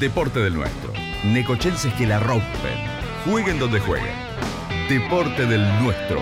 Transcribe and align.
Deporte 0.00 0.40
del 0.40 0.52
nuestro. 0.52 0.92
Necochenses 1.24 1.90
que 1.94 2.06
la 2.06 2.18
rompen. 2.18 2.44
Jueguen 3.24 3.58
donde 3.58 3.80
jueguen. 3.80 4.14
Deporte 4.90 5.46
del 5.46 5.62
nuestro. 5.82 6.20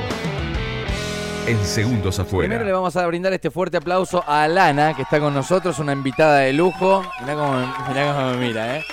En 1.49 1.58
segundos 1.65 2.21
afuera. 2.21 2.47
Primero 2.49 2.65
le 2.65 2.73
vamos 2.73 2.95
a 2.97 3.05
brindar 3.05 3.33
este 3.33 3.50
fuerte 3.50 3.79
aplauso 3.79 4.23
a 4.29 4.45
Alana, 4.45 4.95
que 4.95 5.02
está 5.02 5.18
con 5.18 5.34
nosotros, 5.34 5.81
una 5.81 5.92
invitada 5.92 6.39
de 6.39 6.52
lujo. 6.52 7.05
Mirá 7.21 7.34
cómo, 7.34 7.57
mirá 7.89 8.14
cómo 8.14 8.30
me 8.30 8.46
mira, 8.46 8.76
¿eh? 8.76 8.84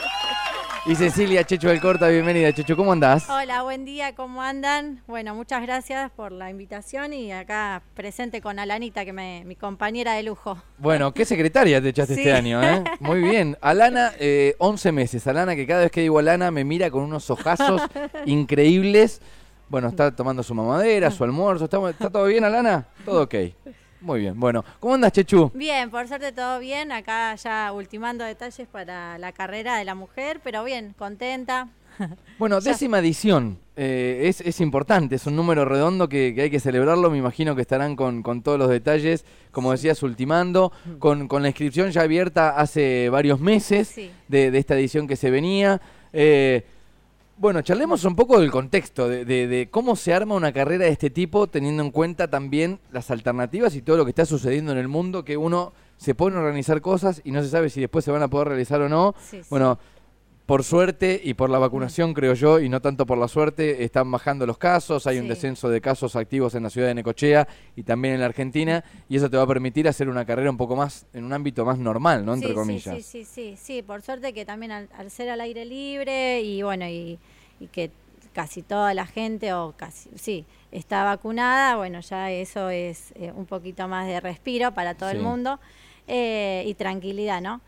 Y 0.83 0.95
Cecilia 0.95 1.43
Checho 1.43 1.69
del 1.69 1.79
Corta, 1.79 2.07
bienvenida 2.07 2.51
Checho, 2.51 2.75
¿cómo 2.75 2.91
andás? 2.91 3.29
Hola, 3.29 3.61
buen 3.61 3.85
día, 3.85 4.15
¿cómo 4.15 4.41
andan? 4.41 5.03
Bueno, 5.05 5.35
muchas 5.35 5.61
gracias 5.61 6.09
por 6.09 6.31
la 6.31 6.49
invitación 6.49 7.13
y 7.13 7.31
acá 7.31 7.83
presente 7.93 8.41
con 8.41 8.57
Alanita, 8.57 9.05
que 9.05 9.13
me, 9.13 9.43
mi 9.45 9.55
compañera 9.55 10.13
de 10.13 10.23
lujo. 10.23 10.57
Bueno, 10.79 11.13
qué 11.13 11.23
secretaria 11.23 11.79
te 11.79 11.89
echaste 11.89 12.15
este 12.15 12.33
año, 12.33 12.63
¿eh? 12.63 12.83
Muy 12.99 13.21
bien. 13.21 13.55
Alana, 13.61 14.13
eh, 14.19 14.55
11 14.57 14.91
meses. 14.91 15.27
Alana, 15.27 15.55
que 15.55 15.67
cada 15.67 15.81
vez 15.81 15.91
que 15.91 16.01
digo 16.01 16.17
Alana 16.17 16.49
me 16.49 16.63
mira 16.63 16.89
con 16.89 17.03
unos 17.03 17.29
ojazos 17.29 17.83
increíbles. 18.25 19.21
Bueno, 19.69 19.87
está 19.89 20.15
tomando 20.15 20.41
su 20.41 20.55
mamadera, 20.55 21.11
su 21.11 21.23
almuerzo. 21.23 21.65
¿Está, 21.65 21.89
¿Está 21.91 22.09
todo 22.09 22.25
bien, 22.25 22.43
Alana? 22.43 22.87
Todo 23.05 23.23
ok. 23.23 23.35
Muy 24.01 24.19
bien. 24.21 24.39
Bueno, 24.39 24.65
¿cómo 24.79 24.95
andas, 24.95 25.11
Chechu? 25.13 25.51
Bien, 25.53 25.89
por 25.91 26.07
suerte 26.07 26.31
todo 26.31 26.59
bien. 26.59 26.91
Acá 26.91 27.35
ya 27.35 27.71
ultimando 27.71 28.23
detalles 28.23 28.67
para 28.67 29.17
la 29.19 29.31
carrera 29.31 29.77
de 29.77 29.85
la 29.85 29.95
mujer, 29.95 30.41
pero 30.43 30.63
bien, 30.63 30.93
contenta. 30.97 31.67
Bueno, 32.39 32.59
décima 32.59 32.97
edición. 32.97 33.59
Eh, 33.75 34.21
es, 34.23 34.41
es, 34.41 34.61
importante, 34.61 35.15
es 35.15 35.27
un 35.27 35.35
número 35.35 35.63
redondo 35.65 36.09
que, 36.09 36.33
que, 36.33 36.41
hay 36.43 36.49
que 36.49 36.59
celebrarlo. 36.59 37.11
Me 37.11 37.19
imagino 37.19 37.55
que 37.55 37.61
estarán 37.61 37.95
con, 37.95 38.23
con 38.23 38.41
todos 38.41 38.57
los 38.57 38.69
detalles, 38.69 39.25
como 39.51 39.71
decías, 39.71 40.01
ultimando, 40.01 40.71
con, 40.97 41.27
con, 41.27 41.43
la 41.43 41.49
inscripción 41.49 41.91
ya 41.91 42.01
abierta 42.01 42.57
hace 42.57 43.09
varios 43.09 43.39
meses 43.39 43.89
Sí. 43.89 44.09
de, 44.27 44.49
de 44.49 44.57
esta 44.57 44.73
edición 44.73 45.07
que 45.07 45.15
se 45.15 45.29
venía. 45.29 45.79
Eh, 46.13 46.65
bueno, 47.41 47.63
charlemos 47.63 48.05
un 48.05 48.15
poco 48.15 48.39
del 48.39 48.51
contexto, 48.51 49.09
de, 49.09 49.25
de, 49.25 49.47
de, 49.47 49.67
cómo 49.71 49.95
se 49.95 50.13
arma 50.13 50.35
una 50.35 50.53
carrera 50.53 50.85
de 50.85 50.91
este 50.91 51.09
tipo, 51.09 51.47
teniendo 51.47 51.81
en 51.81 51.89
cuenta 51.89 52.29
también 52.29 52.79
las 52.91 53.09
alternativas 53.09 53.75
y 53.75 53.81
todo 53.81 53.97
lo 53.97 54.05
que 54.05 54.11
está 54.11 54.25
sucediendo 54.25 54.71
en 54.71 54.77
el 54.77 54.87
mundo, 54.87 55.25
que 55.25 55.37
uno 55.37 55.73
se 55.97 56.13
pone 56.13 56.35
a 56.37 56.39
organizar 56.39 56.81
cosas 56.81 57.19
y 57.23 57.31
no 57.31 57.41
se 57.41 57.49
sabe 57.49 57.71
si 57.71 57.81
después 57.81 58.05
se 58.05 58.11
van 58.11 58.21
a 58.21 58.27
poder 58.27 58.49
realizar 58.49 58.79
o 58.81 58.89
no. 58.89 59.15
Sí, 59.27 59.41
sí. 59.41 59.47
Por 60.51 60.65
suerte 60.65 61.21
y 61.23 61.33
por 61.33 61.49
la 61.49 61.59
vacunación, 61.59 62.13
creo 62.13 62.33
yo, 62.33 62.59
y 62.59 62.67
no 62.67 62.81
tanto 62.81 63.05
por 63.05 63.17
la 63.17 63.29
suerte, 63.29 63.85
están 63.85 64.11
bajando 64.11 64.45
los 64.45 64.57
casos, 64.57 65.07
hay 65.07 65.17
un 65.17 65.29
descenso 65.29 65.69
de 65.69 65.79
casos 65.79 66.17
activos 66.17 66.55
en 66.55 66.63
la 66.63 66.69
ciudad 66.69 66.89
de 66.89 66.95
Necochea 66.95 67.47
y 67.77 67.83
también 67.83 68.15
en 68.15 68.19
la 68.19 68.25
Argentina, 68.25 68.83
y 69.07 69.15
eso 69.15 69.29
te 69.29 69.37
va 69.37 69.43
a 69.43 69.47
permitir 69.47 69.87
hacer 69.87 70.09
una 70.09 70.25
carrera 70.25 70.49
un 70.49 70.57
poco 70.57 70.75
más, 70.75 71.05
en 71.13 71.23
un 71.23 71.31
ámbito 71.31 71.63
más 71.63 71.77
normal, 71.77 72.25
¿no? 72.25 72.33
Entre 72.33 72.49
sí, 72.49 72.53
comillas. 72.53 72.95
Sí, 72.97 73.01
sí, 73.01 73.23
sí, 73.23 73.55
sí, 73.55 73.57
sí, 73.75 73.81
por 73.81 74.01
suerte 74.01 74.33
que 74.33 74.43
también 74.43 74.73
al, 74.73 74.89
al 74.97 75.09
ser 75.09 75.29
al 75.29 75.39
aire 75.39 75.63
libre 75.63 76.41
y 76.41 76.63
bueno, 76.63 76.85
y, 76.85 77.17
y 77.61 77.67
que 77.67 77.89
casi 78.33 78.61
toda 78.61 78.93
la 78.93 79.05
gente, 79.05 79.53
o 79.53 79.73
casi, 79.77 80.09
sí, 80.15 80.43
está 80.73 81.05
vacunada, 81.05 81.77
bueno, 81.77 82.01
ya 82.01 82.29
eso 82.29 82.69
es 82.69 83.13
eh, 83.15 83.31
un 83.33 83.45
poquito 83.45 83.87
más 83.87 84.05
de 84.05 84.19
respiro 84.19 84.73
para 84.73 84.95
todo 84.95 85.11
Sí. 85.11 85.15
el 85.15 85.21
mundo 85.23 85.61
eh, 86.09 86.65
y 86.67 86.73
tranquilidad, 86.73 87.39
¿no? 87.41 87.61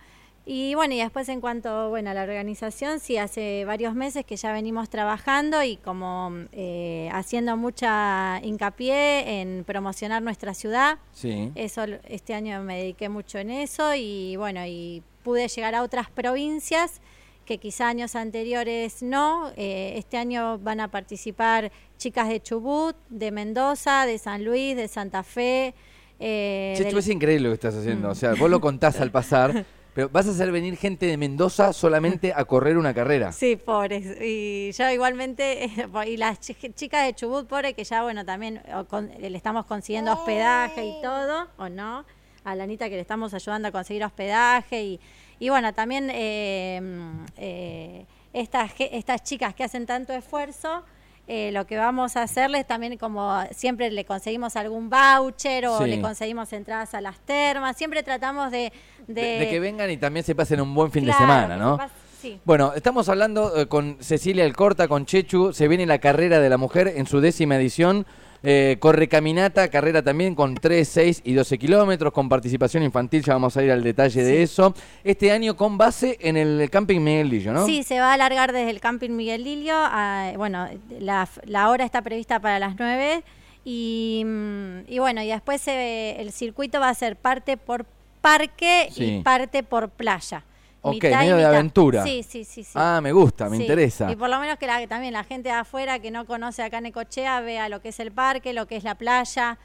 Y 0.46 0.76
bueno, 0.76 0.94
y 0.94 0.98
después 0.98 1.30
en 1.30 1.40
cuanto 1.40 1.90
bueno, 1.90 2.10
a 2.10 2.14
la 2.14 2.24
organización, 2.24 3.00
sí, 3.00 3.18
hace 3.18 3.64
varios 3.66 3.96
meses 3.96 4.26
que 4.26 4.36
ya 4.36 4.52
venimos 4.52 4.90
trabajando 4.90 5.64
y 5.64 5.78
como 5.78 6.34
eh, 6.52 7.10
haciendo 7.14 7.56
mucha 7.56 8.42
hincapié 8.44 9.40
en 9.42 9.64
promocionar 9.64 10.22
nuestra 10.22 10.54
ciudad. 10.54 10.98
Sí. 11.14 11.50
Eso 11.56 11.86
este 12.06 12.34
año 12.34 12.62
me 12.62 12.78
dediqué 12.78 13.08
mucho 13.08 13.38
en 13.40 13.52
eso 13.52 13.94
y 13.96 14.36
bueno, 14.36 14.66
y 14.66 15.02
pude 15.24 15.48
llegar 15.48 15.76
a 15.76 15.82
otras 15.84 16.10
provincias 16.10 17.00
que 17.46 17.58
quizá 17.58 17.88
años 17.88 18.16
anteriores 18.18 19.02
no. 19.02 19.50
Eh, 19.56 19.94
este 19.96 20.18
año 20.18 20.60
van 20.60 20.82
a 20.82 20.90
participar 20.92 21.72
chicas 21.98 22.28
de 22.28 22.42
Chubut, 22.42 22.98
de 23.10 23.32
Mendoza, 23.32 24.06
de 24.06 24.18
San 24.18 24.44
Luis, 24.44 24.76
de 24.76 24.90
Santa 24.90 25.24
Fe. 25.24 25.74
eh, 26.20 26.74
Chechu, 26.76 26.90
del- 26.90 26.98
es 27.00 27.08
increíble 27.08 27.44
lo 27.46 27.50
que 27.52 27.56
estás 27.56 27.76
haciendo. 27.76 28.10
Mm. 28.10 28.12
O 28.12 28.16
sea, 28.16 28.34
vos 28.34 28.50
lo 28.50 28.60
contás 28.62 29.00
al 29.02 29.10
pasar, 29.12 29.66
pero 29.94 30.10
vas 30.10 30.28
a 30.28 30.32
hacer 30.32 30.52
venir 30.52 30.76
gente 30.78 31.06
de 31.06 31.18
Mendoza 31.18 31.72
solamente 31.74 32.34
a 32.36 32.46
correr 32.46 32.78
una 32.78 32.94
carrera. 32.94 33.32
Sí, 33.32 33.56
pobres. 33.56 34.18
Y 34.22 34.72
yo 34.72 34.90
igualmente, 34.90 35.70
y 36.08 36.18
las 36.18 36.40
chi- 36.40 36.56
chicas 36.74 37.06
de 37.06 37.14
Chubut, 37.14 37.48
pobre, 37.48 37.74
que 37.74 37.84
ya, 37.84 38.04
bueno, 38.04 38.26
también 38.26 38.62
con- 38.90 39.10
le 39.20 39.38
estamos 39.38 39.66
consiguiendo 39.66 40.14
hospedaje 40.14 40.86
y 40.86 41.02
todo, 41.02 41.48
¿o 41.58 41.70
no? 41.70 42.06
A 42.44 42.56
la 42.56 42.64
Anita 42.66 42.90
que 42.90 42.96
le 42.96 43.02
estamos 43.02 43.34
ayudando 43.34 43.68
a 43.70 43.72
conseguir 43.72 44.04
hospedaje 44.04 44.84
y, 44.84 45.00
y 45.40 45.50
bueno, 45.50 45.74
también 45.74 46.10
eh, 46.12 46.80
mm, 46.82 47.26
eh, 47.38 48.06
estas, 48.34 48.72
estas 48.80 49.24
chicas 49.24 49.54
que 49.54 49.64
hacen 49.64 49.86
tanto 49.86 50.12
esfuerzo, 50.14 50.84
eh, 51.28 51.52
lo 51.54 51.66
que 51.66 51.78
vamos 51.78 52.16
a 52.18 52.24
hacerles 52.24 52.68
también 52.68 52.98
como 52.98 53.42
siempre 53.52 53.90
le 53.92 54.04
conseguimos 54.06 54.56
algún 54.56 54.90
voucher 54.90 55.68
o 55.68 55.78
Sí. 55.80 55.86
le 55.90 56.02
conseguimos 56.02 56.52
entradas 56.54 56.94
a 56.94 57.02
las 57.02 57.18
termas, 57.20 57.78
siempre 57.78 58.04
tratamos 58.04 58.52
de... 58.52 58.72
De, 59.08 59.22
de 59.40 59.50
que 59.50 59.60
vengan 59.60 59.90
y 59.92 59.98
también 59.98 60.24
se 60.26 60.34
pasen 60.36 60.62
un 60.62 60.74
buen 60.74 60.92
fin 60.92 61.04
Claro, 61.04 61.20
de 61.20 61.24
semana, 61.26 61.58
¿no? 61.58 61.78
se 61.78 61.84
sí. 62.22 62.40
Bueno, 62.46 62.72
estamos 62.74 63.10
hablando 63.10 63.58
eh, 63.58 63.68
con 63.68 63.98
Cecilia 64.00 64.46
Alcorta, 64.46 64.88
con 64.88 65.06
Chechu. 65.06 65.52
Se 65.54 65.68
viene 65.68 65.86
la 65.86 66.00
carrera 66.00 66.40
de 66.40 66.50
la 66.50 66.56
mujer 66.58 66.88
en 66.96 67.06
su 67.06 67.20
décima 67.20 67.58
edición. 67.58 68.06
Eh, 68.46 68.76
corre 68.80 69.08
caminata, 69.08 69.70
carrera 69.70 70.02
también 70.04 70.36
con 70.36 70.54
3, 70.56 70.86
6 70.88 71.22
y 71.24 71.34
12 71.34 71.58
kilómetros, 71.58 72.12
con 72.12 72.28
participación 72.28 72.84
infantil. 72.84 73.24
Ya 73.24 73.34
vamos 73.34 73.56
a 73.56 73.64
ir 73.64 73.72
al 73.72 73.82
detalle 73.84 74.22
de 74.22 74.44
eso. 74.44 74.74
Este 75.04 75.32
año 75.32 75.56
con 75.56 75.78
base 75.78 76.18
en 76.20 76.36
el 76.36 76.70
Camping 76.70 77.00
Miguel 77.00 77.30
Lillo, 77.30 77.54
¿no? 77.54 77.66
Sí, 77.66 77.84
se 77.84 78.00
va 78.02 78.12
a 78.12 78.14
alargar 78.16 78.52
desde 78.52 78.70
el 78.70 78.82
Camping 78.82 79.12
Miguel 79.12 79.44
Lilio. 79.46 79.76
a- 79.76 80.34
bueno, 80.36 80.68
la, 81.00 81.28
la 81.46 81.70
hora 81.70 81.86
está 81.86 82.02
prevista 82.02 82.40
para 82.42 82.60
las 82.60 82.76
9. 82.78 83.24
Y, 83.66 84.24
mm, 84.26 84.80
y 84.90 85.00
bueno, 85.00 85.22
y 85.24 85.28
después 85.28 85.62
se- 85.62 86.20
el 86.20 86.34
circuito 86.34 86.82
va 86.82 86.90
a 86.90 86.94
ser 86.96 87.16
parte 87.16 87.56
por 87.56 87.86
parque 88.20 88.90
Sí. 88.92 89.06
y 89.06 89.22
parte 89.24 89.64
por 89.64 89.88
playa. 89.90 90.44
Ok, 90.86 90.96
Mitad 90.96 91.20
medio 91.20 91.36
de 91.38 91.42
mitad. 91.44 91.54
aventura. 91.56 92.04
Sí, 92.04 92.24
sí, 92.24 92.44
sí. 92.44 92.64
sí. 92.64 92.72
Ah, 92.76 93.00
me 93.02 93.12
gusta, 93.14 93.50
me 93.50 93.56
Sí. 93.58 93.64
interesa. 93.64 94.12
Y 94.12 94.16
por 94.18 94.30
lo 94.30 94.38
menos 94.40 94.58
que 94.58 94.68
la- 94.68 94.86
también 94.88 95.14
la 95.14 95.24
gente 95.24 95.48
de 95.50 95.56
afuera 95.56 96.00
que 96.00 96.12
no 96.12 96.26
conoce 96.26 96.62
acá 96.62 96.82
Necochea 96.82 97.40
vea 97.42 97.70
lo 97.70 97.82
que 97.82 97.90
es 97.90 98.00
el 98.02 98.12
parque, 98.12 98.52
lo 98.54 98.68
que 98.68 98.76
es 98.76 98.84
la 98.84 98.96
playa. 98.96 99.58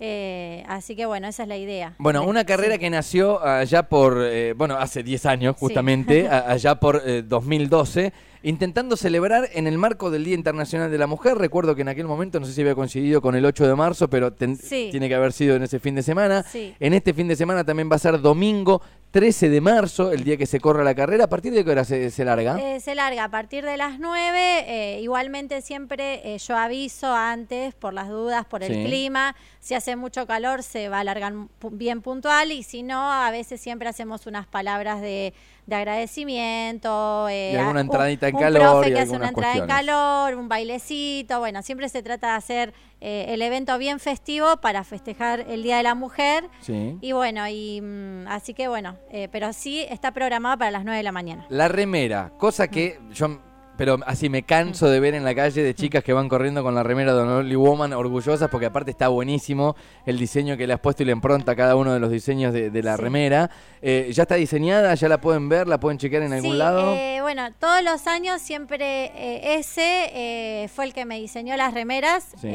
eh, 0.00 0.64
así 0.68 0.96
que 0.96 1.06
bueno, 1.06 1.28
esa 1.28 1.44
es 1.44 1.48
la 1.48 1.56
idea. 1.56 1.94
Bueno, 1.98 2.24
una 2.24 2.44
carrera 2.44 2.74
sí. 2.74 2.80
que 2.80 2.90
nació 2.90 3.40
allá 3.46 3.84
por, 3.84 4.18
eh, 4.24 4.52
bueno, 4.56 4.76
hace 4.76 5.04
10 5.04 5.24
años 5.24 5.54
justamente, 5.56 6.28
allá 6.28 6.74
por 6.80 7.00
eh, 7.06 7.22
2012, 7.22 8.12
intentando 8.44 8.96
celebrar 8.96 9.48
en 9.54 9.66
el 9.66 9.78
marco 9.78 10.10
del 10.10 10.24
Día 10.24 10.34
Internacional 10.34 10.90
de 10.90 10.98
la 10.98 11.06
Mujer. 11.06 11.36
Recuerdo 11.36 11.74
que 11.74 11.82
en 11.82 11.88
aquel 11.88 12.06
momento, 12.06 12.38
no 12.38 12.46
sé 12.46 12.52
si 12.52 12.60
había 12.60 12.74
coincidido 12.74 13.20
con 13.20 13.34
el 13.34 13.44
8 13.44 13.66
de 13.66 13.74
marzo, 13.74 14.08
pero 14.08 14.32
ten- 14.32 14.56
Sí. 14.56 14.88
tiene 14.90 15.08
que 15.08 15.14
haber 15.16 15.32
sido 15.32 15.56
en 15.56 15.62
ese 15.64 15.80
fin 15.80 15.94
de 15.94 16.02
semana. 16.02 16.42
Sí. 16.44 16.74
En 16.78 16.94
este 16.94 17.12
fin 17.14 17.26
de 17.26 17.36
semana 17.36 17.64
también 17.64 17.90
va 17.90 17.96
a 17.96 17.98
ser 17.98 18.20
domingo 18.20 18.80
13 19.10 19.48
de 19.48 19.60
marzo, 19.60 20.10
el 20.10 20.24
día 20.24 20.36
que 20.36 20.44
se 20.46 20.58
corra 20.60 20.82
la 20.84 20.94
carrera. 20.94 21.24
¿A 21.24 21.28
partir 21.28 21.52
de 21.54 21.64
qué 21.64 21.70
hora 21.70 21.84
se, 21.84 22.10
se 22.10 22.24
larga? 22.24 22.58
Eh, 22.60 22.80
se 22.80 22.94
larga 22.96 23.24
a 23.24 23.30
partir 23.30 23.64
de 23.64 23.76
las 23.76 23.98
9. 23.98 24.40
eh, 24.66 25.00
igualmente 25.02 25.62
siempre 25.62 26.20
eh, 26.34 26.38
yo 26.38 26.56
aviso 26.56 27.12
antes 27.14 27.74
por 27.74 27.94
las 27.94 28.08
dudas, 28.08 28.44
por 28.44 28.62
el 28.64 28.74
Sí. 28.74 28.84
clima. 28.84 29.36
Si 29.60 29.74
hace 29.74 29.94
mucho 29.96 30.26
calor 30.26 30.62
se 30.62 30.88
va 30.88 30.98
a 30.98 31.00
alargar 31.00 31.32
pu- 31.32 31.70
bien 31.72 32.02
puntual 32.02 32.50
y 32.52 32.62
si 32.64 32.82
no, 32.82 33.10
a 33.12 33.30
veces 33.30 33.60
siempre 33.60 33.88
hacemos 33.88 34.26
unas 34.26 34.46
palabras 34.46 35.00
de, 35.00 35.32
de 35.66 35.74
agradecimiento. 35.76 37.28
Y 37.30 37.54
alguna 37.56 37.80
entradita 37.80 38.26
en 38.40 38.46
un 38.46 38.52
calor 38.52 38.72
profe 38.72 38.92
que 38.92 39.00
hace 39.00 39.16
una 39.16 39.28
entrada 39.28 39.56
en 39.56 39.66
calor, 39.66 40.34
un 40.34 40.48
bailecito. 40.48 41.38
Bueno, 41.38 41.62
siempre 41.62 41.88
se 41.88 42.02
trata 42.02 42.28
de 42.28 42.36
hacer 42.36 42.74
eh, 43.00 43.26
el 43.28 43.42
evento 43.42 43.76
bien 43.78 44.00
festivo 44.00 44.56
para 44.58 44.84
festejar 44.84 45.40
el 45.48 45.62
Día 45.62 45.76
de 45.76 45.82
la 45.82 45.94
Mujer. 45.94 46.48
Sí. 46.60 46.96
Y 47.00 47.12
bueno, 47.12 47.46
y 47.48 47.80
mm, 47.80 48.28
así 48.28 48.54
que 48.54 48.68
bueno, 48.68 48.96
eh, 49.10 49.28
pero 49.30 49.52
sí 49.52 49.86
está 49.88 50.12
programado 50.12 50.58
para 50.58 50.70
las 50.70 50.84
9 50.84 50.96
de 50.96 51.02
la 51.02 51.12
mañana. 51.12 51.46
La 51.48 51.68
remera, 51.68 52.32
cosa 52.38 52.68
que 52.68 52.98
yo, 53.12 53.40
pero 53.76 53.98
así 54.06 54.28
me 54.28 54.42
canso 54.44 54.88
de 54.88 55.00
ver 55.00 55.14
en 55.14 55.24
la 55.24 55.34
calle 55.34 55.62
de 55.62 55.74
chicas 55.74 56.04
que 56.04 56.12
van 56.12 56.28
corriendo 56.28 56.62
con 56.62 56.74
la 56.74 56.82
remera 56.82 57.14
de 57.14 57.20
Only 57.22 57.56
Woman 57.56 57.92
orgullosas, 57.92 58.48
porque 58.50 58.66
aparte 58.66 58.90
está 58.90 59.08
buenísimo 59.08 59.76
el 60.06 60.18
diseño 60.18 60.56
que 60.56 60.66
le 60.66 60.74
has 60.74 60.80
puesto 60.80 61.02
y 61.02 61.06
le 61.06 61.12
impronta 61.12 61.52
a 61.52 61.56
cada 61.56 61.76
uno 61.76 61.92
de 61.92 62.00
los 62.00 62.10
diseños 62.10 62.52
de, 62.52 62.70
de 62.70 62.82
la 62.82 62.96
Sí. 62.96 63.02
remera. 63.02 63.50
Eh, 63.82 64.10
¿Ya 64.12 64.22
está 64.22 64.36
diseñada? 64.36 64.94
¿Ya 64.94 65.08
la 65.08 65.20
pueden 65.20 65.48
ver? 65.48 65.66
¿La 65.68 65.78
pueden 65.80 65.98
chequear 65.98 66.22
en 66.22 66.32
algún 66.32 66.52
sí, 66.52 66.56
lado? 66.56 66.94
eh, 66.94 67.18
bueno, 67.20 67.52
todos 67.58 67.82
los 67.82 68.06
años 68.06 68.40
siempre 68.40 69.06
eh, 69.14 69.56
ese 69.58 70.10
eh, 70.14 70.68
fue 70.68 70.84
el 70.84 70.92
que 70.94 71.04
me 71.04 71.18
diseñó 71.20 71.56
las 71.56 71.74
remeras 71.74 72.28
Sí. 72.40 72.48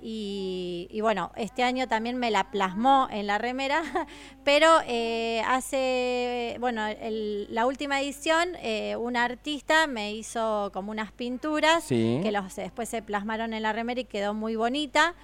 y, 0.00 0.88
y 0.90 1.00
bueno, 1.00 1.32
este 1.36 1.62
año 1.62 1.88
también 1.88 2.16
me 2.18 2.30
la 2.30 2.50
plasmó 2.50 3.08
en 3.10 3.26
la 3.26 3.38
remera, 3.38 3.82
pero 4.44 4.68
eh, 4.86 5.42
hace, 5.46 6.56
bueno, 6.60 6.86
el- 6.86 7.46
la 7.54 7.66
última 7.66 8.00
edición 8.00 8.50
un 8.98 9.16
artista 9.16 9.86
me 9.86 10.12
hizo 10.12 10.33
como 10.72 10.90
unas 10.90 11.12
pinturas 11.12 11.84
Sí. 11.84 12.20
que 12.22 12.32
los 12.32 12.54
después 12.56 12.88
se 12.88 13.02
plasmaron 13.02 13.52
en 13.54 13.62
la 13.62 13.72
remera 13.72 14.00
y 14.00 14.04
quedó 14.04 14.34
muy 14.34 14.56
bonita. 14.56 15.14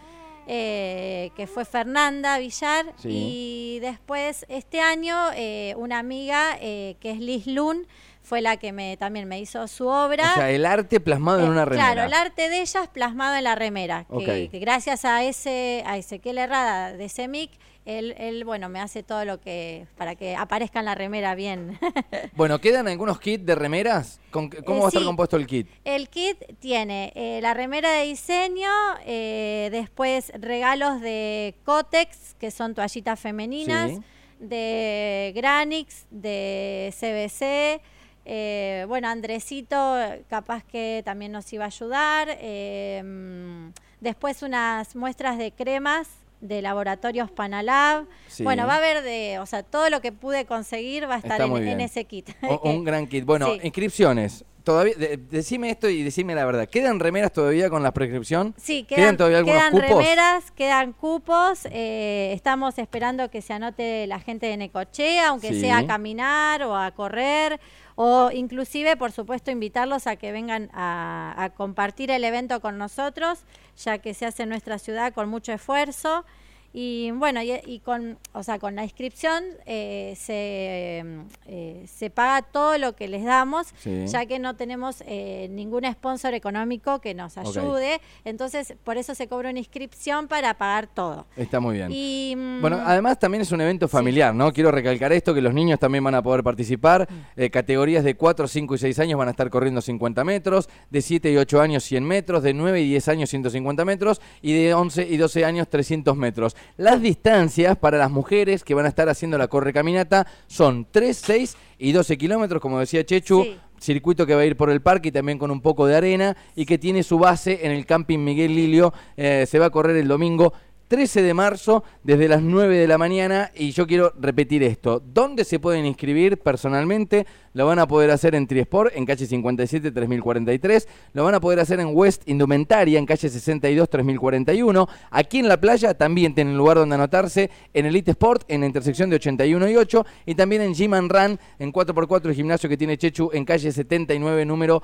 eh, 0.52 1.30
que 1.36 1.46
fue 1.46 1.64
Fernanda 1.64 2.38
Villar 2.38 2.86
Sí. 2.96 3.08
y 3.10 3.78
después 3.80 4.46
este 4.48 4.80
año 4.80 5.14
eh, 5.36 5.74
una 5.76 5.98
amiga 6.00 6.56
eh, 6.60 6.96
que 6.98 7.10
es 7.12 7.20
Liz 7.20 7.46
Lun 7.46 7.86
fue 8.22 8.40
la 8.40 8.56
que 8.56 8.72
me 8.72 8.96
también 8.96 9.28
me 9.28 9.38
hizo 9.38 9.68
su 9.68 9.86
obra. 9.86 10.32
O 10.32 10.34
sea, 10.34 10.50
el 10.50 10.66
arte 10.66 10.98
plasmado 10.98 11.40
en 11.44 11.50
una 11.50 11.66
remera. 11.66 11.92
Claro, 11.92 12.06
el 12.06 12.14
arte 12.14 12.48
de 12.48 12.62
ellas 12.62 12.88
plasmado 12.88 13.36
en 13.36 13.44
la 13.44 13.54
remera. 13.54 14.06
Que, 14.06 14.14
Ok. 14.46 14.50
que 14.50 14.58
gracias 14.60 15.04
a 15.04 15.22
ese, 15.22 15.84
a 15.86 15.96
Ezequiel 15.98 16.38
Herrada 16.38 16.92
de 16.94 17.08
CEMIC, 17.08 17.50
él, 17.98 18.14
él, 18.18 18.44
bueno, 18.44 18.68
me 18.68 18.80
hace 18.80 19.02
todo 19.02 19.24
lo 19.24 19.40
que, 19.40 19.86
para 19.96 20.14
que 20.14 20.36
aparezca 20.36 20.78
en 20.78 20.84
la 20.86 20.94
remera 20.94 21.34
bien. 21.34 21.78
Bueno, 22.34 22.60
¿quedan 22.60 22.88
algunos 22.88 23.18
kits 23.20 23.44
de 23.44 23.54
remeras? 23.54 24.20
¿Con- 24.30 24.48
¿Cómo 24.48 24.78
Eh, 24.78 24.80
va 24.80 24.86
a 24.86 24.88
estar 24.88 25.02
sí. 25.02 25.06
compuesto 25.06 25.36
el 25.36 25.46
kit? 25.46 25.68
El 25.84 26.08
kit 26.08 26.36
tiene 26.58 27.12
eh, 27.14 27.40
la 27.42 27.52
remera 27.54 27.90
de 27.90 28.04
diseño, 28.06 28.70
eh, 29.04 29.68
después 29.72 30.32
regalos 30.38 31.00
de 31.00 31.54
Cotex, 31.64 32.34
que 32.38 32.50
son 32.50 32.74
toallitas 32.74 33.18
femeninas, 33.20 33.90
Sí. 33.90 34.00
de 34.38 35.32
Granix, 35.34 36.06
de 36.10 36.94
CBC. 36.98 37.82
eh, 38.24 38.84
bueno, 38.88 39.08
Andresito 39.08 39.96
capaz 40.28 40.62
que 40.64 41.02
también 41.04 41.32
nos 41.32 41.52
iba 41.52 41.64
a 41.64 41.68
ayudar. 41.68 42.28
eh, 42.40 43.02
mm, 43.04 43.70
después 44.00 44.42
unas 44.42 44.94
muestras 44.96 45.36
de 45.38 45.52
cremas 45.52 46.08
de 46.40 46.62
laboratorios 46.62 47.30
Panalab. 47.30 48.06
Sí. 48.28 48.42
Bueno, 48.44 48.66
va 48.66 48.74
a 48.74 48.78
haber 48.78 49.02
de, 49.02 49.38
o 49.40 49.46
sea, 49.46 49.62
todo 49.62 49.90
lo 49.90 50.00
que 50.00 50.12
pude 50.12 50.46
conseguir 50.46 51.08
va 51.08 51.16
a 51.16 51.18
estar 51.18 51.40
en, 51.40 51.80
ese 51.80 52.04
kit. 52.06 52.30
O- 52.48 52.70
un 52.70 52.84
gran 52.84 53.06
kit. 53.06 53.24
Bueno, 53.24 53.46
Sí. 53.54 53.60
inscripciones. 53.62 54.44
Todavía, 54.64 54.94
de- 54.94 55.16
decime 55.16 55.70
esto 55.70 55.88
y 55.88 56.02
decime 56.02 56.34
la 56.34 56.44
verdad. 56.44 56.68
¿Quedan 56.68 57.00
remeras 57.00 57.32
todavía 57.32 57.70
con 57.70 57.82
la 57.82 57.92
prescripción? 57.92 58.54
Sí, 58.58 58.84
¿Quedan, 58.84 59.02
quedan, 59.02 59.16
todavía 59.16 59.38
algunos 59.38 59.58
quedan 59.58 59.72
cupos? 59.72 59.88
remeras, 60.04 60.50
quedan 60.50 60.92
cupos. 60.92 61.66
eh, 61.70 62.32
estamos 62.34 62.78
esperando 62.78 63.30
que 63.30 63.40
se 63.40 63.54
anote 63.54 64.06
la 64.06 64.20
gente 64.20 64.46
de 64.46 64.58
Necochea, 64.58 65.28
aunque 65.28 65.54
Sí. 65.54 65.60
sea 65.62 65.78
a 65.78 65.86
caminar 65.86 66.62
o 66.62 66.76
a 66.76 66.90
correr, 66.90 67.58
o 68.02 68.30
inclusive, 68.32 68.96
por 68.96 69.12
supuesto, 69.12 69.50
invitarlos 69.50 70.06
a 70.06 70.16
que 70.16 70.32
vengan 70.32 70.70
a, 70.72 71.34
a 71.36 71.50
compartir 71.50 72.10
el 72.10 72.24
evento 72.24 72.62
con 72.62 72.78
nosotros, 72.78 73.40
ya 73.76 73.98
que 73.98 74.14
se 74.14 74.24
hace 74.24 74.44
en 74.44 74.48
nuestra 74.48 74.78
ciudad 74.78 75.12
con 75.12 75.28
mucho 75.28 75.52
esfuerzo. 75.52 76.24
Y 76.72 77.10
bueno, 77.10 77.42
y, 77.42 77.52
y 77.66 77.80
con, 77.80 78.16
o 78.32 78.42
sea, 78.44 78.58
con 78.60 78.76
la 78.76 78.84
inscripción 78.84 79.42
eh, 79.66 80.14
se, 80.16 81.04
eh, 81.46 81.84
se 81.86 82.10
paga 82.10 82.42
todo 82.42 82.78
lo 82.78 82.94
que 82.94 83.08
les 83.08 83.24
damos, 83.24 83.68
Sí. 83.78 84.06
ya 84.06 84.24
que 84.26 84.38
no 84.38 84.54
tenemos 84.54 85.02
eh, 85.06 85.48
ningún 85.50 85.84
sponsor 85.92 86.32
económico 86.34 87.00
que 87.00 87.12
nos 87.14 87.36
ayude. 87.38 88.00
Entonces, 88.24 88.74
por 88.84 88.98
eso 88.98 89.14
se 89.16 89.26
cobra 89.26 89.50
una 89.50 89.58
inscripción 89.58 90.28
para 90.28 90.54
pagar 90.54 90.86
todo. 90.86 91.26
Está 91.36 91.58
muy 91.58 91.76
bien. 91.76 91.88
Y, 91.90 92.34
mm, 92.36 92.60
Bueno, 92.60 92.80
además 92.84 93.18
también 93.18 93.42
es 93.42 93.50
un 93.50 93.60
evento 93.60 93.88
familiar, 93.88 94.32
¿no? 94.34 94.52
Quiero 94.52 94.70
recalcar 94.70 95.12
esto, 95.12 95.34
que 95.34 95.40
los 95.40 95.52
niños 95.52 95.78
también 95.80 96.04
van 96.04 96.14
a 96.14 96.22
poder 96.22 96.44
participar. 96.44 97.08
Mm. 97.10 97.40
Eh, 97.40 97.50
categorías 97.50 98.04
de 98.04 98.14
4, 98.14 98.46
5 98.46 98.76
y 98.76 98.78
6 98.78 98.98
años 99.00 99.18
van 99.18 99.28
a 99.28 99.32
estar 99.32 99.50
corriendo 99.50 99.80
50 99.80 100.22
metros, 100.24 100.68
de 100.90 101.02
7 101.02 101.32
y 101.32 101.36
8 101.36 101.60
años 101.60 101.82
100 101.82 102.04
metros, 102.04 102.42
de 102.44 102.54
9 102.54 102.80
y 102.80 102.88
10 102.90 103.08
años 103.08 103.28
150 103.30 103.84
metros 103.84 104.20
y 104.40 104.52
de 104.52 104.72
11 104.74 105.06
y 105.08 105.16
12 105.16 105.44
años 105.44 105.68
300 105.68 106.16
metros. 106.16 106.54
Las 106.76 107.00
distancias 107.00 107.76
para 107.76 107.98
las 107.98 108.10
mujeres 108.10 108.64
que 108.64 108.74
van 108.74 108.86
a 108.86 108.88
estar 108.88 109.08
haciendo 109.08 109.38
la 109.38 109.48
correcaminata 109.48 110.26
son 110.46 110.86
3, 110.90 111.16
6 111.16 111.56
y 111.78 111.92
12 111.92 112.18
kilómetros, 112.18 112.60
como 112.60 112.78
decía 112.78 113.04
Chechu. 113.04 113.44
Sí. 113.44 113.58
Circuito 113.80 114.26
que 114.26 114.34
va 114.34 114.42
a 114.42 114.44
ir 114.44 114.58
por 114.58 114.68
el 114.68 114.82
parque 114.82 115.08
y 115.08 115.12
también 115.12 115.38
con 115.38 115.50
un 115.50 115.62
poco 115.62 115.86
de 115.86 115.96
arena 115.96 116.36
y 116.54 116.66
que 116.66 116.76
tiene 116.76 117.02
su 117.02 117.18
base 117.18 117.60
en 117.62 117.72
el 117.72 117.86
Camping 117.86 118.18
Miguel 118.18 118.54
Lilio. 118.54 118.92
Eh, 119.16 119.46
se 119.48 119.58
va 119.58 119.66
a 119.66 119.70
correr 119.70 119.96
el 119.96 120.06
domingo 120.06 120.52
13 120.90 121.22
de 121.22 121.34
marzo 121.34 121.84
desde 122.02 122.26
las 122.26 122.42
9 122.42 122.76
de 122.76 122.88
la 122.88 122.98
mañana 122.98 123.52
y 123.54 123.70
yo 123.70 123.86
quiero 123.86 124.12
repetir 124.18 124.64
esto. 124.64 124.98
¿Dónde 124.98 125.44
se 125.44 125.60
pueden 125.60 125.86
inscribir 125.86 126.38
personalmente? 126.38 127.28
Lo 127.52 127.64
van 127.64 127.78
a 127.78 127.86
poder 127.86 128.10
hacer 128.10 128.34
en 128.34 128.48
Triesport, 128.48 128.92
en 128.96 129.06
calle 129.06 129.24
57 129.24 129.92
3043. 129.92 130.88
Lo 131.12 131.22
van 131.22 131.36
a 131.36 131.40
poder 131.40 131.60
hacer 131.60 131.78
en 131.78 131.90
West 131.94 132.28
Indumentaria, 132.28 132.98
en 132.98 133.06
calle 133.06 133.28
62 133.28 133.88
3041. 133.88 134.88
Aquí 135.12 135.38
en 135.38 135.46
la 135.46 135.60
playa 135.60 135.94
también 135.94 136.34
tienen 136.34 136.58
lugar 136.58 136.78
donde 136.78 136.96
anotarse 136.96 137.50
en 137.72 137.86
Elite 137.86 138.10
Sport, 138.10 138.42
en 138.48 138.62
la 138.62 138.66
intersección 138.66 139.10
de 139.10 139.16
81 139.16 139.68
y 139.68 139.76
8. 139.76 140.06
Y 140.26 140.34
también 140.34 140.62
en 140.62 140.74
Gym 140.74 140.94
and 140.94 141.12
Run, 141.12 141.38
en 141.60 141.72
4x4, 141.72 142.26
el 142.26 142.34
gimnasio 142.34 142.68
que 142.68 142.76
tiene 142.76 142.98
Chechu, 142.98 143.30
en 143.32 143.44
calle 143.44 143.70
79, 143.70 144.44
número 144.44 144.82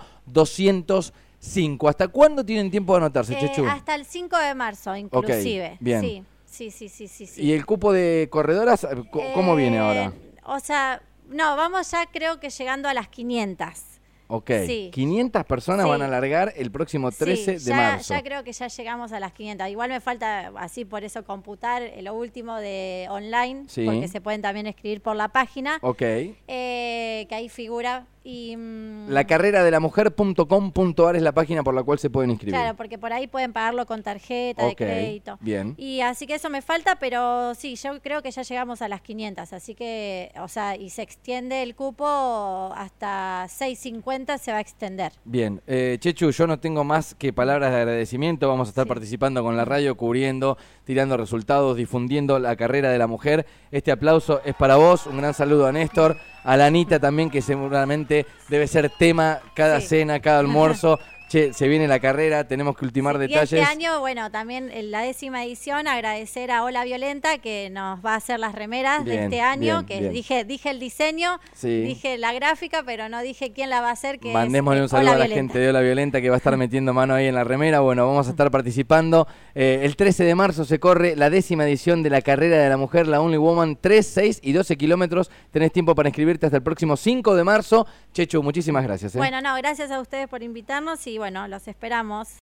205. 1.41 1.89
¿Hasta 1.89 2.09
cuándo 2.09 2.45
tienen 2.45 2.71
tiempo 2.71 2.93
de 2.95 2.99
anotarse, 2.99 3.35
eh, 3.35 3.39
Chechu? 3.41 3.67
hasta 3.67 3.95
el 3.95 4.05
5 4.05 4.37
de 4.39 4.55
marzo, 4.55 4.97
inclusive. 4.97 5.77
bien. 5.81 6.01
Sí, 6.01 6.23
sí, 6.47 6.71
sí, 6.71 6.89
sí, 6.89 7.09
sí. 7.09 7.27
sí. 7.27 7.43
¿Y 7.43 7.53
el 7.53 7.67
cupo 7.67 7.93
de 7.93 8.29
corredoras, 8.31 8.85
eh, 8.85 8.89
cómo 9.35 9.55
Eh, 9.55 9.57
viene 9.57 9.79
ahora? 9.79 10.13
O 10.45 10.59
sea, 10.61 11.03
no, 11.29 11.57
vamos 11.57 11.91
ya 11.91 12.07
creo 12.07 12.41
que 12.41 12.51
llegando 12.51 12.89
a 12.89 12.95
las 12.95 13.09
500. 13.09 13.69
Ok, 14.29 14.51
sí. 14.67 14.91
500 14.93 15.45
personas 15.45 15.85
Sí. 15.85 15.91
van 15.91 16.03
a 16.03 16.09
largar 16.09 16.53
el 16.57 16.73
próximo 16.73 17.13
13 17.13 17.61
Sí, 17.61 17.67
de 17.71 17.77
marzo. 17.77 18.13
Ya 18.13 18.23
creo 18.25 18.43
que 18.43 18.53
ya 18.53 18.67
llegamos 18.67 19.13
a 19.13 19.21
las 19.21 19.33
500. 19.33 19.69
Igual 19.69 19.91
me 19.91 20.01
falta, 20.01 20.51
así 20.57 20.85
por 20.85 21.05
eso, 21.05 21.25
computar 21.25 21.83
lo 22.03 22.13
último 22.15 22.57
de 22.57 23.07
online, 23.09 23.67
porque 23.85 24.09
se 24.09 24.21
pueden 24.21 24.43
también 24.43 24.67
escribir 24.67 25.01
por 25.01 25.15
la 25.15 25.29
página, 25.29 25.79
Ok. 25.81 26.03
eh, 26.03 27.27
que 27.29 27.35
ahí 27.37 27.49
figura. 27.49 28.07
Y, 28.29 28.57
mm, 28.57 29.09
La 29.09 29.25
carrera 29.25 29.63
de 29.63 29.71
la 29.71 29.79
mujer.com.ar 29.79 31.15
es 31.15 31.23
la 31.23 31.31
página 31.33 31.63
por 31.63 31.75
la 31.75 31.85
cual 31.85 32.01
se 32.01 32.11
pueden 32.11 32.31
inscribir. 32.31 32.55
Claro, 32.59 32.77
porque 32.77 32.99
por 32.99 33.13
ahí 33.13 33.29
pueden 33.29 33.53
pagarlo 33.53 33.87
con 33.87 34.03
tarjeta 34.03 34.67
de 34.67 34.75
crédito. 34.75 35.39
bien. 35.41 35.75
Y 35.79 36.01
así 36.01 36.27
que 36.27 36.35
eso 36.35 36.51
me 36.51 36.61
falta, 36.61 36.97
pero 36.97 37.55
sí, 37.55 37.77
yo 37.77 38.01
creo 38.03 38.23
que 38.23 38.33
ya 38.33 38.43
llegamos 38.43 38.83
a 38.83 38.89
las 38.89 39.01
500, 39.01 39.53
así 39.53 39.77
que, 39.77 40.33
o 40.41 40.49
sea, 40.49 40.75
y 40.77 40.91
se 40.91 41.03
extiende 41.03 41.63
el 41.63 41.77
cupo 41.77 42.73
hasta 42.75 43.47
6.50 43.49 44.39
se 44.39 44.51
va 44.51 44.59
a 44.59 44.61
extender. 44.61 45.13
Bien, 45.25 45.61
eh, 45.69 45.97
Chechu, 46.01 46.31
yo 46.33 46.47
no 46.49 46.59
tengo 46.59 46.83
más 46.83 47.15
que 47.15 47.33
palabras 47.33 47.71
de 47.71 47.77
agradecimiento. 47.79 48.49
Vamos 48.49 48.69
a 48.69 48.71
estar 48.71 48.87
Sí. 48.87 48.89
participando 48.89 49.43
con 49.45 49.57
la 49.57 49.65
radio, 49.65 49.97
cubriendo, 49.97 50.57
tirando 50.85 51.17
resultados, 51.17 51.77
difundiendo 51.77 52.39
la 52.39 52.57
carrera 52.57 52.91
de 52.91 52.99
la 52.99 53.07
mujer. 53.07 53.47
Este 53.71 53.93
aplauso 53.93 54.41
es 54.45 54.55
para 54.57 54.77
vos. 54.77 55.07
Un 55.07 55.19
gran 55.19 55.35
saludo 55.35 55.67
a 55.67 55.73
Néstor, 55.73 56.17
a 56.45 56.57
la 56.57 56.67
Anita 56.67 56.99
también, 57.01 57.29
que 57.29 57.43
seguramente 57.43 58.16
debe 58.49 58.67
ser 58.69 58.89
tema 58.89 59.41
cada 59.55 59.81
Sí. 59.81 59.89
cena, 59.89 60.21
cada 60.21 60.39
almuerzo. 60.39 60.99
Che, 61.29 61.53
se 61.53 61.67
viene 61.67 61.89
la 61.89 61.99
carrera, 61.99 62.47
tenemos 62.47 62.77
que 62.77 62.85
ultimar 62.85 63.17
Y 63.17 63.19
detalles. 63.27 63.53
este 63.53 63.61
año, 63.65 63.99
bueno, 63.99 64.31
también 64.31 64.71
en 64.71 64.93
la 64.93 65.01
décima 65.01 65.45
edición, 65.45 65.89
agradecer 65.89 66.53
a 66.53 66.63
Hola 66.63 66.85
Violenta 66.85 67.39
que 67.39 67.69
nos 67.69 67.99
va 68.05 68.13
a 68.13 68.17
hacer 68.17 68.39
las 68.39 68.55
remeras 68.55 69.03
Bien, 69.05 69.17
de 69.17 69.25
este 69.25 69.41
año, 69.41 69.83
bien, 69.83 69.87
que 69.87 70.01
bien. 70.03 70.13
dije 70.13 70.45
dije 70.45 70.71
el 70.71 70.79
diseño, 70.79 71.41
Sí. 71.53 71.81
dije 71.81 72.17
la 72.17 72.33
gráfica, 72.33 72.85
pero 72.87 73.09
no 73.09 73.21
dije 73.23 73.53
quién 73.53 73.71
la 73.71 73.81
va 73.81 73.89
a 73.89 73.93
hacer, 73.93 74.21
que 74.21 74.33
Mandémosle 74.33 74.79
eh, 74.79 74.83
un 74.85 74.89
saludo 74.89 75.03
Hola 75.11 75.17
a 75.17 75.19
la 75.19 75.25
Violenta. 75.27 75.53
gente 75.53 75.59
de 75.59 75.69
Ola 75.71 75.81
Violenta 75.81 76.21
que 76.21 76.29
va 76.31 76.37
a 76.37 76.39
estar 76.39 76.57
metiendo 76.57 76.95
mano 76.95 77.15
ahí 77.15 77.27
en 77.27 77.35
la 77.35 77.43
remera. 77.43 77.81
Bueno, 77.81 78.07
vamos 78.07 78.29
a 78.29 78.31
estar 78.31 78.49
participando. 78.53 79.27
Eh, 79.57 79.81
el 79.83 79.97
13 79.97 80.23
de 80.23 80.35
marzo 80.37 80.65
se 80.65 80.79
corre 80.79 81.17
la 81.17 81.29
décima 81.29 81.65
edición 81.67 82.05
de 82.05 82.11
la 82.11 82.23
carrera 82.23 82.57
de 82.59 82.69
la 82.69 82.77
mujer, 82.77 83.09
la 83.09 83.21
Only 83.21 83.39
Woman, 83.39 83.77
3, 83.81 84.07
6 84.07 84.41
y 84.45 84.53
12 84.53 84.77
kilómetros. 84.77 85.29
Tenés 85.51 85.73
tiempo 85.73 85.97
para 85.97 86.09
inscribirte 86.09 86.47
hasta 86.47 86.59
el 86.59 86.63
próximo 86.63 86.97
5 86.97 87.35
de 87.35 87.43
marzo. 87.43 87.85
Chechu, 88.13 88.45
muchísimas 88.45 88.85
gracias. 88.85 89.13
¿eh? 89.17 89.19
Bueno, 89.19 89.41
no, 89.41 89.57
gracias 89.57 89.91
a 89.91 90.01
ustedes 90.01 90.29
por 90.29 90.45
invitarnos 90.45 91.05
y 91.09 91.16
bueno, 91.19 91.49
los 91.49 91.69
esperamos. 91.69 92.29